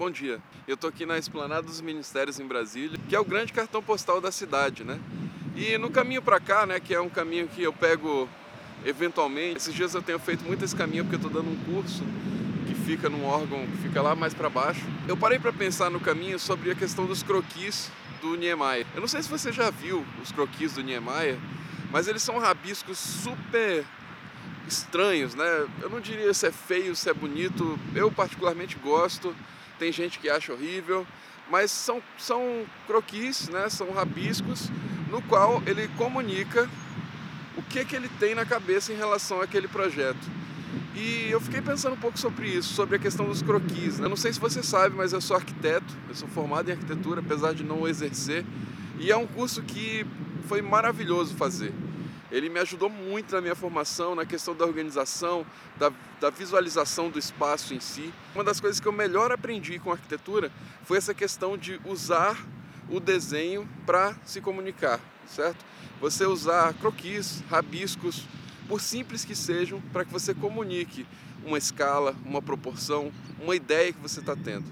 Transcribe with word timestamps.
bom 0.00 0.10
dia. 0.10 0.40
Eu 0.66 0.76
estou 0.76 0.88
aqui 0.88 1.04
na 1.04 1.18
Esplanada 1.18 1.60
dos 1.60 1.82
Ministérios 1.82 2.40
em 2.40 2.46
Brasília, 2.46 2.98
que 3.06 3.14
é 3.14 3.20
o 3.20 3.24
grande 3.24 3.52
cartão 3.52 3.82
postal 3.82 4.18
da 4.18 4.32
cidade, 4.32 4.82
né? 4.82 4.98
E 5.54 5.76
no 5.76 5.90
caminho 5.90 6.22
para 6.22 6.40
cá, 6.40 6.64
né, 6.64 6.80
que 6.80 6.94
é 6.94 7.00
um 7.02 7.10
caminho 7.10 7.46
que 7.46 7.62
eu 7.62 7.70
pego 7.70 8.26
eventualmente, 8.82 9.58
esses 9.58 9.74
dias 9.74 9.94
eu 9.94 10.00
tenho 10.00 10.18
feito 10.18 10.42
muito 10.42 10.64
esse 10.64 10.74
caminho 10.74 11.04
porque 11.04 11.16
eu 11.16 11.28
estou 11.28 11.42
dando 11.42 11.52
um 11.52 11.64
curso 11.70 12.02
que 12.66 12.74
fica 12.74 13.10
num 13.10 13.26
órgão 13.26 13.66
que 13.66 13.76
fica 13.76 14.00
lá 14.00 14.16
mais 14.16 14.32
para 14.32 14.48
baixo. 14.48 14.80
Eu 15.06 15.18
parei 15.18 15.38
para 15.38 15.52
pensar 15.52 15.90
no 15.90 16.00
caminho 16.00 16.38
sobre 16.38 16.70
a 16.70 16.74
questão 16.74 17.04
dos 17.04 17.22
croquis 17.22 17.92
do 18.22 18.36
Niemeyer. 18.36 18.86
Eu 18.94 19.02
não 19.02 19.08
sei 19.08 19.22
se 19.22 19.28
você 19.28 19.52
já 19.52 19.68
viu 19.68 20.02
os 20.22 20.32
croquis 20.32 20.72
do 20.72 20.82
Niemeyer, 20.82 21.36
mas 21.92 22.08
eles 22.08 22.22
são 22.22 22.38
rabiscos 22.38 22.96
super 22.96 23.84
estranhos, 24.66 25.34
né? 25.34 25.68
Eu 25.82 25.90
não 25.90 26.00
diria 26.00 26.32
se 26.32 26.46
é 26.46 26.50
feio, 26.50 26.96
se 26.96 27.10
é 27.10 27.12
bonito. 27.12 27.78
Eu 27.94 28.10
particularmente 28.10 28.76
gosto. 28.76 29.36
Tem 29.80 29.90
gente 29.90 30.18
que 30.18 30.28
acha 30.28 30.52
horrível, 30.52 31.06
mas 31.50 31.70
são, 31.70 32.02
são 32.18 32.66
croquis, 32.86 33.48
né? 33.48 33.70
São 33.70 33.90
rabiscos 33.92 34.70
no 35.10 35.22
qual 35.22 35.62
ele 35.66 35.88
comunica 35.96 36.68
o 37.56 37.62
que 37.62 37.82
que 37.86 37.96
ele 37.96 38.10
tem 38.20 38.34
na 38.34 38.44
cabeça 38.44 38.92
em 38.92 38.96
relação 38.96 39.40
àquele 39.40 39.66
projeto. 39.66 40.20
E 40.94 41.28
eu 41.30 41.40
fiquei 41.40 41.62
pensando 41.62 41.94
um 41.94 41.98
pouco 41.98 42.18
sobre 42.18 42.46
isso, 42.46 42.74
sobre 42.74 42.96
a 42.96 42.98
questão 42.98 43.24
dos 43.24 43.40
croquis. 43.40 43.98
Né? 43.98 44.04
Eu 44.04 44.10
não 44.10 44.18
sei 44.18 44.34
se 44.34 44.38
você 44.38 44.62
sabe, 44.62 44.94
mas 44.94 45.14
eu 45.14 45.20
sou 45.22 45.34
arquiteto, 45.34 45.96
eu 46.10 46.14
sou 46.14 46.28
formado 46.28 46.68
em 46.68 46.72
arquitetura, 46.72 47.20
apesar 47.20 47.54
de 47.54 47.64
não 47.64 47.88
exercer. 47.88 48.44
E 48.98 49.10
é 49.10 49.16
um 49.16 49.26
curso 49.26 49.62
que 49.62 50.06
foi 50.46 50.60
maravilhoso 50.60 51.34
fazer. 51.36 51.72
Ele 52.30 52.48
me 52.48 52.60
ajudou 52.60 52.88
muito 52.88 53.34
na 53.34 53.40
minha 53.40 53.54
formação, 53.54 54.14
na 54.14 54.24
questão 54.24 54.54
da 54.54 54.64
organização, 54.64 55.44
da, 55.76 55.92
da, 56.20 56.30
visualização 56.30 57.10
do 57.10 57.18
espaço 57.18 57.74
em 57.74 57.80
si. 57.80 58.12
Uma 58.34 58.44
das 58.44 58.60
coisas 58.60 58.78
que 58.78 58.86
eu 58.86 58.92
melhor 58.92 59.32
aprendi 59.32 59.78
com 59.78 59.90
arquitetura 59.90 60.52
foi 60.84 60.98
essa 60.98 61.12
questão 61.12 61.58
de 61.58 61.80
usar 61.84 62.36
o 62.88 63.00
desenho 63.00 63.68
para 63.84 64.14
se 64.24 64.40
comunicar, 64.40 65.00
certo? 65.26 65.64
Você 66.00 66.24
usar 66.24 66.72
croquis, 66.74 67.42
rabiscos, 67.50 68.26
por 68.68 68.80
simples 68.80 69.24
que 69.24 69.34
sejam, 69.34 69.80
para 69.92 70.04
que 70.04 70.12
você 70.12 70.32
comunique 70.32 71.06
uma 71.44 71.58
escala, 71.58 72.14
uma 72.24 72.40
proporção, 72.40 73.12
uma 73.40 73.56
ideia 73.56 73.92
que 73.92 74.00
você 74.00 74.20
está 74.20 74.36
tendo. 74.36 74.64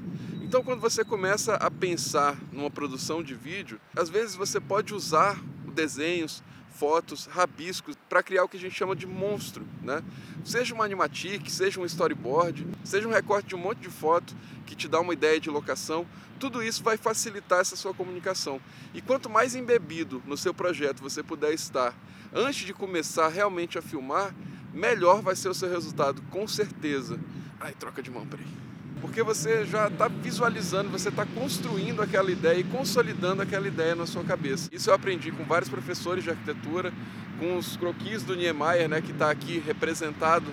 Então, 0.42 0.62
quando 0.62 0.80
você 0.80 1.04
começa 1.04 1.54
a 1.56 1.70
pensar 1.70 2.36
numa 2.52 2.70
produção 2.70 3.22
de 3.22 3.34
vídeo, 3.34 3.80
às 3.96 4.08
vezes 4.08 4.34
você 4.34 4.60
pode 4.60 4.94
usar 4.94 5.38
desenhos, 5.74 6.42
fotos, 6.78 7.26
rabiscos, 7.26 7.96
para 8.08 8.22
criar 8.22 8.44
o 8.44 8.48
que 8.48 8.56
a 8.56 8.60
gente 8.60 8.74
chama 8.74 8.94
de 8.94 9.06
monstro, 9.06 9.66
né? 9.82 10.02
Seja 10.44 10.72
uma 10.72 10.84
animatic, 10.84 11.50
seja 11.50 11.80
um 11.80 11.84
storyboard, 11.84 12.66
seja 12.84 13.08
um 13.08 13.10
recorte 13.10 13.48
de 13.48 13.56
um 13.56 13.58
monte 13.58 13.80
de 13.80 13.90
foto 13.90 14.34
que 14.64 14.76
te 14.76 14.86
dá 14.86 15.00
uma 15.00 15.12
ideia 15.12 15.40
de 15.40 15.50
locação, 15.50 16.06
tudo 16.38 16.62
isso 16.62 16.84
vai 16.84 16.96
facilitar 16.96 17.60
essa 17.60 17.74
sua 17.74 17.92
comunicação. 17.92 18.60
E 18.94 19.02
quanto 19.02 19.28
mais 19.28 19.56
embebido 19.56 20.22
no 20.24 20.36
seu 20.36 20.54
projeto 20.54 21.02
você 21.02 21.22
puder 21.22 21.52
estar 21.52 21.94
antes 22.32 22.64
de 22.64 22.72
começar 22.72 23.28
realmente 23.28 23.76
a 23.76 23.82
filmar, 23.82 24.32
melhor 24.72 25.20
vai 25.20 25.34
ser 25.34 25.48
o 25.48 25.54
seu 25.54 25.68
resultado, 25.68 26.22
com 26.30 26.46
certeza. 26.46 27.18
Ai, 27.58 27.74
troca 27.74 28.00
de 28.00 28.10
mão, 28.10 28.24
peraí 28.24 28.67
porque 29.00 29.22
você 29.22 29.64
já 29.64 29.88
está 29.88 30.08
visualizando, 30.08 30.90
você 30.90 31.08
está 31.08 31.24
construindo 31.24 32.02
aquela 32.02 32.30
ideia 32.30 32.58
e 32.58 32.64
consolidando 32.64 33.42
aquela 33.42 33.66
ideia 33.66 33.94
na 33.94 34.06
sua 34.06 34.24
cabeça. 34.24 34.68
Isso 34.72 34.90
eu 34.90 34.94
aprendi 34.94 35.30
com 35.30 35.44
vários 35.44 35.70
professores 35.70 36.24
de 36.24 36.30
arquitetura, 36.30 36.92
com 37.38 37.56
os 37.56 37.76
croquis 37.76 38.22
do 38.22 38.34
Niemeyer, 38.34 38.88
né, 38.88 39.00
que 39.00 39.12
está 39.12 39.30
aqui 39.30 39.62
representado 39.64 40.52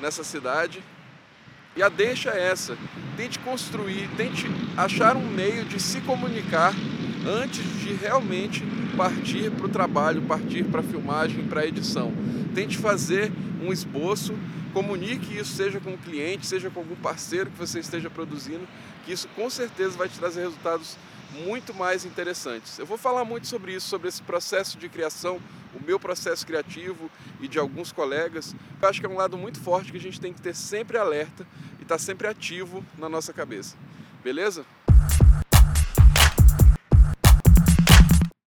nessa 0.00 0.24
cidade. 0.24 0.82
E 1.76 1.82
a 1.82 1.88
deixa 1.88 2.30
é 2.30 2.48
essa: 2.48 2.76
tente 3.16 3.38
construir, 3.38 4.08
tente 4.16 4.46
achar 4.76 5.16
um 5.16 5.28
meio 5.28 5.64
de 5.64 5.80
se 5.80 6.00
comunicar 6.00 6.72
antes 7.26 7.64
de 7.80 7.92
realmente 7.94 8.62
partir 8.96 9.50
para 9.50 9.66
o 9.66 9.68
trabalho, 9.68 10.22
partir 10.22 10.64
para 10.64 10.80
a 10.80 10.82
filmagem, 10.82 11.44
para 11.46 11.62
a 11.62 11.66
edição. 11.66 12.12
Tente 12.54 12.76
fazer 12.76 13.32
um 13.62 13.72
esboço, 13.72 14.34
comunique 14.72 15.38
isso, 15.38 15.54
seja 15.54 15.80
com 15.80 15.94
o 15.94 15.98
cliente, 15.98 16.46
seja 16.46 16.70
com 16.70 16.80
algum 16.80 16.96
parceiro 16.96 17.50
que 17.50 17.58
você 17.58 17.80
esteja 17.80 18.10
produzindo, 18.10 18.66
que 19.04 19.12
isso 19.12 19.28
com 19.28 19.48
certeza 19.48 19.96
vai 19.96 20.08
te 20.08 20.18
trazer 20.18 20.42
resultados 20.42 20.96
muito 21.46 21.74
mais 21.74 22.04
interessantes. 22.04 22.78
Eu 22.78 22.86
vou 22.86 22.96
falar 22.96 23.24
muito 23.24 23.46
sobre 23.46 23.74
isso, 23.74 23.88
sobre 23.88 24.08
esse 24.08 24.22
processo 24.22 24.78
de 24.78 24.88
criação, 24.88 25.40
o 25.74 25.84
meu 25.84 25.98
processo 25.98 26.46
criativo 26.46 27.10
e 27.40 27.48
de 27.48 27.58
alguns 27.58 27.90
colegas. 27.90 28.54
Eu 28.80 28.88
acho 28.88 29.00
que 29.00 29.06
é 29.06 29.08
um 29.08 29.16
lado 29.16 29.36
muito 29.36 29.60
forte 29.60 29.90
que 29.90 29.98
a 29.98 30.00
gente 30.00 30.20
tem 30.20 30.32
que 30.32 30.40
ter 30.40 30.54
sempre 30.54 30.96
alerta 30.96 31.46
e 31.78 31.82
estar 31.82 31.96
tá 31.96 31.98
sempre 31.98 32.28
ativo 32.28 32.84
na 32.96 33.08
nossa 33.08 33.32
cabeça. 33.32 33.76
Beleza? 34.22 34.64